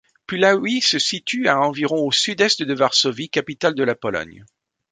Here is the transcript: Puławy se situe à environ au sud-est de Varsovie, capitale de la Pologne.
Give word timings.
Puławy 0.25 0.81
se 0.81 0.97
situe 0.99 1.47
à 1.47 1.59
environ 1.61 2.01
au 2.07 2.11
sud-est 2.11 2.63
de 2.63 2.73
Varsovie, 2.73 3.29
capitale 3.29 3.75
de 3.75 3.83
la 3.83 3.93
Pologne. 3.93 4.43